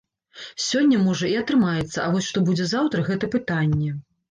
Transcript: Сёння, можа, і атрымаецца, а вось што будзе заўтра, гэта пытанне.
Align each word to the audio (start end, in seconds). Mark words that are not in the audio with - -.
Сёння, 0.67 1.01
можа, 1.07 1.27
і 1.33 1.35
атрымаецца, 1.43 1.95
а 2.05 2.07
вось 2.17 2.29
што 2.33 2.45
будзе 2.49 2.69
заўтра, 2.73 3.07
гэта 3.13 3.33
пытанне. 3.39 3.95